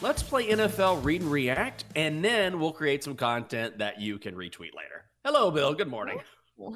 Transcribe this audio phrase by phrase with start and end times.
[0.00, 4.34] Let's play NFL Read and React, and then we'll create some content that you can
[4.36, 5.06] retweet later.
[5.24, 5.74] Hello, Bill.
[5.74, 6.20] Good morning.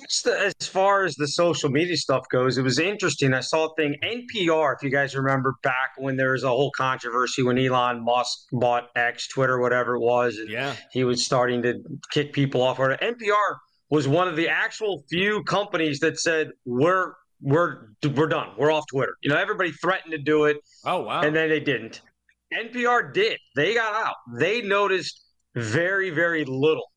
[0.00, 3.34] Just as far as the social media stuff goes, it was interesting.
[3.34, 6.70] I saw a thing NPR, if you guys remember back when there was a whole
[6.70, 10.74] controversy when Elon Musk bought X, Twitter, whatever it was, and Yeah.
[10.92, 11.74] he was starting to
[12.12, 12.78] kick people off.
[12.78, 13.56] Or NPR
[13.90, 17.12] was one of the actual few companies that said we're
[17.42, 18.48] we're we're done.
[18.58, 19.14] We're off Twitter.
[19.22, 21.22] You know, everybody threatened to do it, Oh, wow.
[21.22, 22.00] and then they didn't.
[22.52, 23.38] NPR did.
[23.56, 24.16] They got out.
[24.38, 25.24] They noticed
[25.54, 26.90] very, very little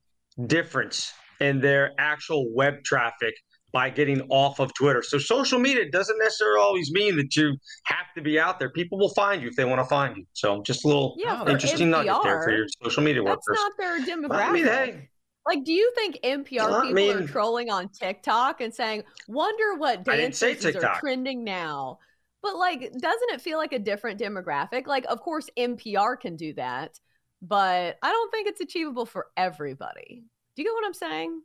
[0.47, 3.33] difference in their actual web traffic
[3.71, 5.01] by getting off of Twitter.
[5.01, 7.55] So social media doesn't necessarily always mean that you
[7.85, 8.69] have to be out there.
[8.69, 10.25] People will find you if they want to find you.
[10.33, 13.61] So just a little Yeah, for interesting nugget there for your social media That's workers.
[13.63, 14.41] not their demographic.
[14.47, 15.09] I mean, hey,
[15.45, 19.75] Like, do you think NPR I people mean- are trolling on TikTok and saying, "Wonder
[19.75, 21.99] what dances are trending now"?
[22.41, 24.85] But like, doesn't it feel like a different demographic?
[24.85, 26.99] Like, of course, NPR can do that,
[27.41, 30.25] but I don't think it's achievable for everybody.
[30.55, 31.41] Do you get what I'm saying?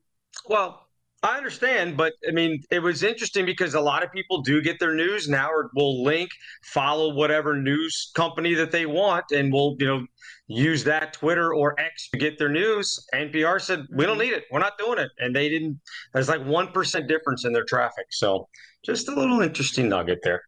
[0.48, 0.87] Well,
[1.22, 4.78] I understand, but I mean, it was interesting because a lot of people do get
[4.78, 6.30] their news now, or will link,
[6.62, 10.06] follow whatever news company that they want, and will you know
[10.46, 13.04] use that Twitter or X to get their news.
[13.12, 14.30] NPR said we don't mm-hmm.
[14.30, 15.80] need it, we're not doing it, and they didn't.
[16.14, 18.48] There's like one percent difference in their traffic, so
[18.84, 20.42] just a little interesting nugget there.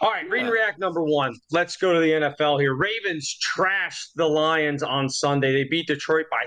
[0.00, 1.34] All right, read and react number one.
[1.50, 2.74] Let's go to the NFL here.
[2.74, 5.52] Ravens trashed the Lions on Sunday.
[5.52, 6.46] They beat Detroit by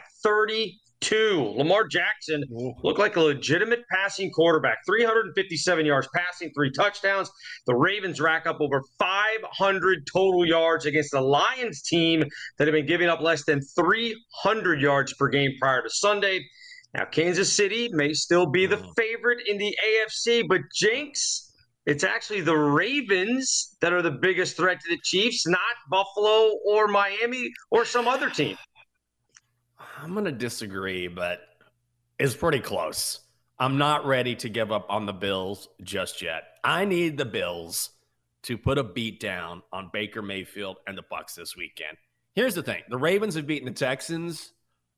[1.02, 1.53] 32.
[1.58, 2.44] Lamar Jackson
[2.84, 4.78] looked like a legitimate passing quarterback.
[4.85, 7.30] 357 yards passing, three touchdowns.
[7.66, 12.24] The Ravens rack up over 500 total yards against the Lions team
[12.58, 16.46] that had been giving up less than 300 yards per game prior to Sunday.
[16.94, 18.90] Now, Kansas City may still be the mm.
[18.96, 21.53] favorite in the AFC, but Jenks,
[21.85, 25.59] it's actually the Ravens that are the biggest threat to the Chiefs, not
[25.90, 28.58] Buffalo or Miami or some other team.
[30.00, 31.41] I'm going to disagree, but
[32.19, 33.19] it's pretty close.
[33.58, 36.44] I'm not ready to give up on the Bills just yet.
[36.63, 37.90] I need the Bills
[38.44, 41.97] to put a beat down on Baker Mayfield and the Bucs this weekend.
[42.35, 42.84] Here's the thing.
[42.90, 44.53] The Ravens have beaten the Texans,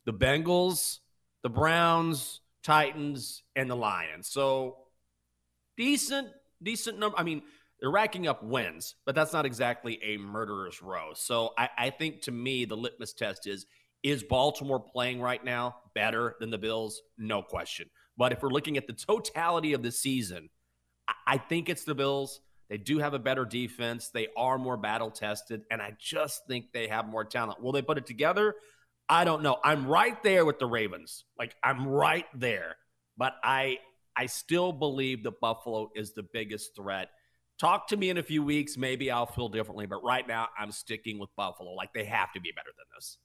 [0.06, 0.98] the Bengals,
[1.44, 4.28] the Browns, Titans, and the Lions.
[4.28, 4.80] So
[5.78, 6.28] decent,
[6.62, 7.18] decent number.
[7.18, 7.42] I mean,
[7.80, 11.12] they're racking up wins, but that's not exactly a murderer's row.
[11.14, 13.66] So I, I think to me, the litmus test is
[14.04, 17.02] is Baltimore playing right now better than the Bills?
[17.18, 17.90] No question.
[18.18, 20.50] But if we're looking at the totality of the season,
[21.26, 22.42] I- think it's the Bills.
[22.70, 24.10] They do have a better defense.
[24.10, 27.62] They are more battle tested, and I just think they have more talent.
[27.62, 28.56] Will they put it together?
[29.10, 29.58] I don't know.
[29.64, 31.26] I'm right there with the Ravens.
[31.38, 32.76] Like I'm right there.
[33.18, 33.80] But I
[34.16, 37.10] I still believe that Buffalo is the biggest threat.
[37.60, 40.72] Talk to me in a few weeks, maybe I'll feel differently, but right now I'm
[40.72, 41.72] sticking with Buffalo.
[41.72, 43.18] Like they have to be better than this.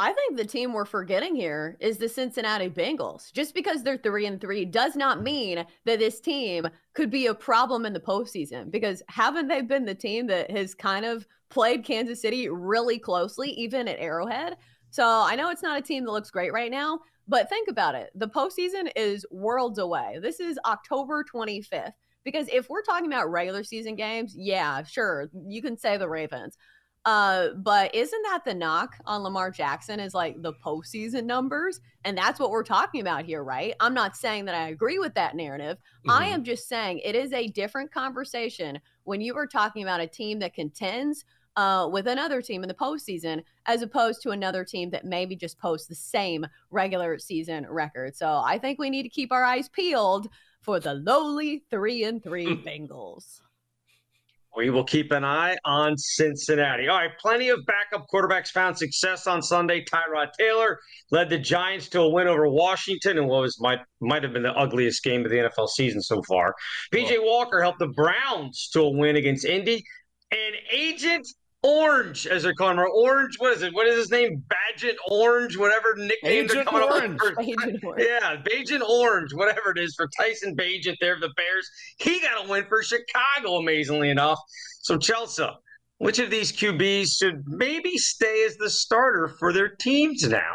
[0.00, 3.30] I think the team we're forgetting here is the Cincinnati Bengals.
[3.34, 5.24] Just because they're three and three does not mm.
[5.24, 8.70] mean that this team could be a problem in the postseason.
[8.70, 13.50] Because haven't they been the team that has kind of played Kansas City really closely,
[13.50, 14.56] even at Arrowhead?
[14.88, 17.94] So I know it's not a team that looks great right now, but think about
[17.94, 18.08] it.
[18.14, 20.18] The postseason is worlds away.
[20.22, 21.92] This is October 25th.
[22.24, 26.56] Because if we're talking about regular season games, yeah, sure, you can say the Ravens.
[27.06, 31.80] Uh, but isn't that the knock on Lamar Jackson is like the postseason numbers?
[32.04, 33.74] And that's what we're talking about here, right?
[33.80, 35.78] I'm not saying that I agree with that narrative.
[36.08, 36.32] I Mhm.
[36.34, 40.38] am just saying it is a different conversation when you are talking about a team
[40.40, 41.24] that contends
[41.56, 45.58] uh, with another team in the postseason, as opposed to another team that maybe just
[45.58, 48.14] posts the same regular season record.
[48.16, 50.28] So I think we need to keep our eyes peeled
[50.60, 53.40] for the lowly three and three Bengals.
[54.56, 56.88] We will keep an eye on Cincinnati.
[56.88, 59.84] All right, plenty of backup quarterbacks found success on Sunday.
[59.84, 60.80] Tyrod Taylor
[61.12, 64.42] led the Giants to a win over Washington and what was might might have been
[64.42, 66.54] the ugliest game of the NFL season so far.
[66.92, 69.84] PJ Walker helped the Browns to a win against Indy.
[70.32, 71.26] And Agent
[71.62, 73.34] Orange, as they're calling him, Orange.
[73.38, 73.74] What is it?
[73.74, 74.42] What is his name?
[74.48, 77.20] Bagent Orange, whatever nickname they're coming Orange.
[77.20, 77.48] up with.
[77.48, 78.06] Agent Orange.
[78.06, 81.70] Yeah, Bagent Orange, whatever it is for Tyson Bagent there of the Bears.
[81.98, 84.38] He got a win for Chicago, amazingly enough.
[84.80, 85.46] So, Chelsea,
[85.98, 90.54] which of these QBs should maybe stay as the starter for their teams now?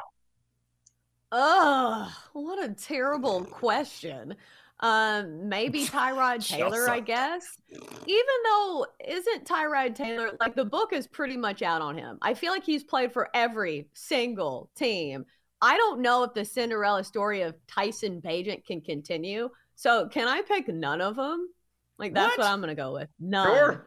[1.32, 4.36] Oh, what a terrible question.
[4.82, 7.44] Um, maybe Tyrod Taylor, I guess.
[7.72, 12.18] Even though isn't Tyrod Taylor like the book is pretty much out on him.
[12.22, 15.26] I feel like he's played for every single team.
[15.62, 19.50] I don't know if the Cinderella story of Tyson Bagent can continue.
[19.76, 21.50] So can I pick none of them?
[21.98, 22.52] Like that's what, What?
[22.52, 23.10] I'm gonna go with.
[23.20, 23.48] None.
[23.48, 23.86] Sure.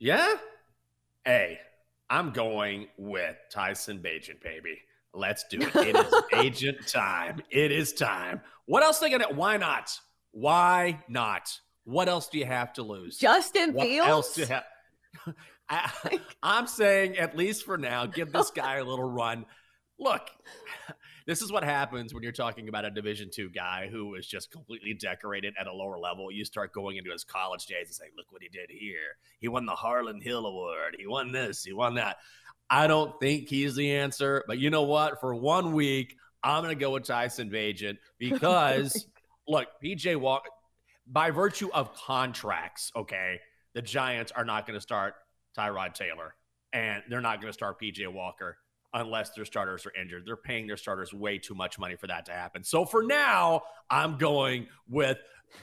[0.00, 0.34] Yeah?
[1.24, 1.60] Hey,
[2.10, 4.78] I'm going with Tyson Bagent, baby.
[5.14, 5.74] Let's do it.
[5.76, 7.40] It is agent time.
[7.50, 8.40] It is time.
[8.66, 9.96] What else they gonna why not?
[10.32, 11.58] Why not?
[11.84, 13.18] What else do you have to lose?
[13.18, 14.08] Justin what Fields.
[14.08, 14.64] else do you have?
[15.68, 19.46] I, I'm saying, at least for now, give this guy a little run.
[19.98, 20.28] Look,
[21.26, 24.50] this is what happens when you're talking about a Division two guy who is just
[24.50, 26.30] completely decorated at a lower level.
[26.30, 29.16] You start going into his college days and say, "Look what he did here.
[29.40, 30.96] He won the Harlan Hill Award.
[30.98, 31.64] He won this.
[31.64, 32.18] He won that."
[32.70, 35.20] I don't think he's the answer, but you know what?
[35.20, 39.06] For one week, I'm going to go with Tyson Bagent oh because
[39.48, 40.50] look, PJ Walker,
[41.06, 43.40] by virtue of contracts, okay,
[43.74, 45.14] the Giants are not going to start
[45.56, 46.34] Tyrod Taylor
[46.72, 48.58] and they're not going to start PJ Walker
[48.94, 50.24] unless their starters are injured.
[50.26, 52.62] They're paying their starters way too much money for that to happen.
[52.64, 55.18] So for now, I'm going with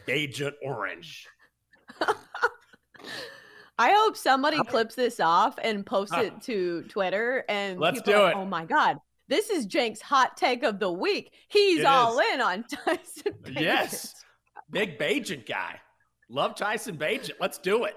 [0.08, 1.28] Agent Orange.
[3.78, 8.20] I hope somebody clips this off and posts it to Twitter and Let's people do
[8.20, 8.38] like, it.
[8.38, 8.98] Oh my god,
[9.28, 11.32] this is Jenks' hot take of the week.
[11.50, 12.26] He's It all is.
[12.34, 13.34] in on Tyson.
[13.44, 13.60] Bagent.
[13.62, 14.14] Yes.
[14.72, 15.80] Big Bagent guy.
[16.30, 17.32] Love Tyson Bagent.
[17.40, 17.96] Let's do it.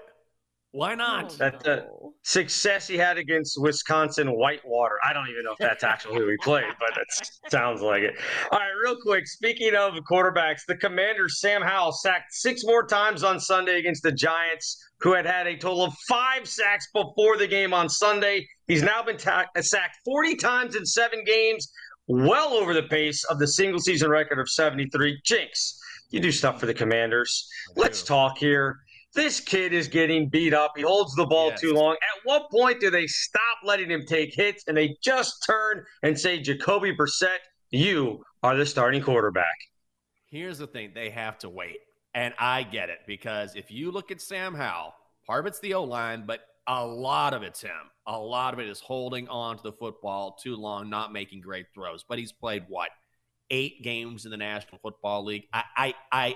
[0.71, 1.31] Why not?
[1.33, 2.13] Oh, That, uh, no.
[2.23, 4.95] Success he had against Wisconsin Whitewater.
[5.07, 7.07] I don't even know if that's actually who he played, but it
[7.51, 8.13] sounds like it.
[8.51, 9.25] All right, real quick.
[9.25, 14.11] Speaking of quarterbacks, the commander Sam Howell sacked six more times on Sunday against the
[14.11, 18.45] Giants, who had had a total of five sacks before the game on Sunday.
[18.67, 21.71] He's now been ta- sacked 40 times in seven games,
[22.07, 25.19] well over the pace of the single season record of 73.
[25.25, 25.79] Jenks,
[26.11, 27.47] you do stuff for the commanders.
[27.75, 28.79] Let's talk here.
[29.15, 30.73] This kid is getting beat up.
[30.75, 31.61] He holds the ball Yes.
[31.61, 31.93] too long.
[31.93, 36.19] At what point do they stop letting him take hits and they just turn and
[36.19, 37.39] say, Jacoby Brissett,
[37.71, 39.45] you are the starting quarterback?
[40.29, 41.77] Here's the thing they have to wait.
[42.13, 44.93] And I get it because if you look at Sam Howell,
[45.25, 47.71] part of it's the O line, but a lot of it's him.
[48.05, 51.65] A lot of it is holding on to the football too long, not making great
[51.73, 52.03] throws.
[52.07, 52.89] But he's played what?
[53.51, 55.45] Eight games in the National Football League.
[55.51, 56.35] I I I,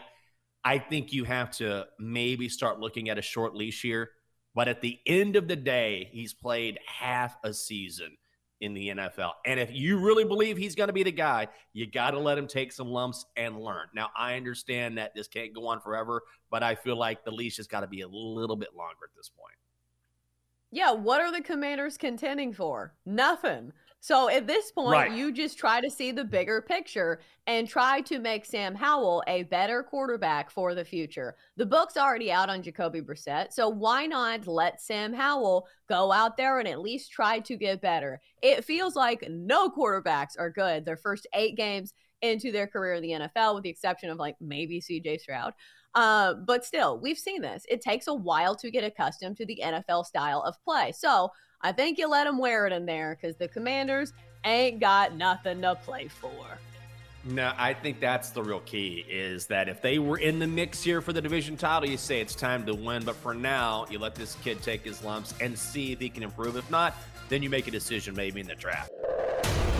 [0.63, 4.11] I think you have to maybe start looking at a short leash here.
[4.55, 8.17] But at the end of the day, he's played half a season
[8.61, 9.31] in the NFL.
[9.45, 12.37] And if you really believe he's going to be the guy, you got to let
[12.37, 13.87] him take some lumps and learn.
[13.93, 17.57] Now, I understand that this can't go on forever, but I feel like the leash
[17.57, 19.57] has got to be a little bit longer at this point.
[20.71, 22.93] Yeah, what are the commanders contending for?
[23.05, 23.73] Nothing.
[24.03, 25.11] So at this point, Right.
[25.13, 29.43] you just try to see the bigger picture and try to make Sam Howell a
[29.43, 31.37] better quarterback for the future.
[31.55, 36.35] The book's already out on Jacoby Brissett, so why not let Sam Howell go out
[36.35, 38.19] there and at least try to get better?
[38.41, 43.03] It feels like no quarterbacks are good their first eight games into their career in
[43.03, 45.53] the NFL, with the exception of like maybe CJ Stroud.
[45.95, 47.65] Uh, but still, we've seen this.
[47.69, 50.91] It takes a while to get accustomed to the NFL style of play.
[50.91, 51.29] So
[51.63, 54.11] I think you let them wear it in there because the Commanders
[54.43, 56.59] ain't got nothing to play for.
[57.25, 60.83] No, I think that's the real key is that if they were in the mix
[60.83, 63.05] here for the division title, you say it's time to win.
[63.05, 66.23] But for now, you let this kid take his lumps and see if he can
[66.23, 66.57] improve.
[66.57, 66.97] If not,
[67.29, 68.91] then you make a decision maybe in the draft.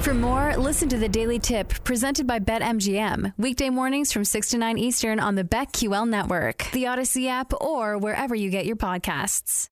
[0.04, 3.34] For more, listen to the Daily Tip presented by BetMGM.
[3.38, 7.98] Weekday mornings from 6 to 9 Eastern on the BetQL network, the Audacy app, or
[7.98, 9.68] wherever you get your podcasts.